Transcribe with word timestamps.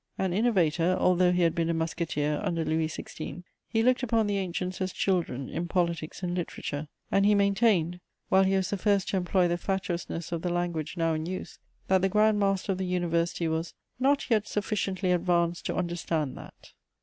An 0.17 0.33
innovator, 0.33 0.97
although 0.99 1.31
he 1.31 1.43
had 1.43 1.53
been 1.53 1.69
a 1.69 1.75
musketeer 1.75 2.39
under 2.43 2.65
Louis 2.65 2.87
XVI., 2.87 3.43
he 3.69 3.83
looked 3.83 4.01
upon 4.01 4.25
the 4.25 4.39
ancients 4.39 4.81
as 4.81 4.91
children 4.91 5.47
in 5.47 5.67
politics 5.67 6.23
and 6.23 6.33
literature; 6.35 6.87
and 7.11 7.23
he 7.23 7.35
maintained, 7.35 7.99
while 8.27 8.41
he 8.43 8.55
was 8.55 8.71
the 8.71 8.77
first 8.79 9.09
to 9.09 9.17
employ 9.17 9.47
the 9.47 9.59
fatuousness 9.59 10.31
of 10.31 10.41
the 10.41 10.49
language 10.51 10.97
now 10.97 11.13
in 11.13 11.27
use, 11.27 11.59
that 11.87 12.01
the 12.01 12.09
Grand 12.09 12.39
master 12.39 12.71
of 12.71 12.79
the 12.79 12.83
University 12.87 13.47
was 13.47 13.75
"not 13.99 14.27
yet 14.31 14.47
sufficiently 14.47 15.11
advanced 15.11 15.67
to 15.67 15.75
understand 15.75 16.35
that." 16.35 16.71